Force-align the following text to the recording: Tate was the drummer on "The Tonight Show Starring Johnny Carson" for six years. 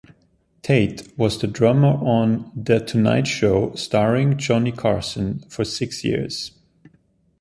Tate 0.63 1.15
was 1.15 1.37
the 1.37 1.45
drummer 1.45 1.89
on 2.03 2.51
"The 2.55 2.79
Tonight 2.79 3.27
Show 3.27 3.75
Starring 3.75 4.35
Johnny 4.39 4.71
Carson" 4.71 5.41
for 5.47 5.63
six 5.63 6.03
years. 6.03 6.53